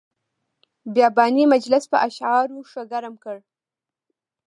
[0.93, 3.37] بیاباني مجلس په اشعارو ښه ګرم کړ.